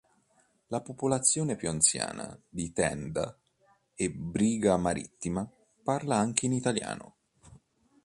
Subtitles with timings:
[0.69, 3.37] La popolazione più anziana di Tenda
[3.93, 5.47] e Briga Marittima
[5.83, 7.15] parla anche in italiano.